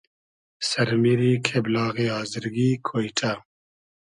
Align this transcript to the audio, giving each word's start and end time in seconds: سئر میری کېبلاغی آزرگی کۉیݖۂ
سئر 0.69 0.89
میری 1.03 1.31
کېبلاغی 1.45 2.07
آزرگی 2.19 2.69
کۉیݖۂ 2.87 3.31